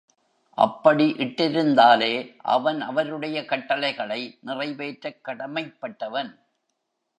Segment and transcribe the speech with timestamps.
[0.49, 2.35] அப்படி இட்டிருந்தாலே
[2.37, 6.39] அவன் அவருடைய கட்டளைகளை நிறைவேற்றக் கடமைப்பட்டவன்.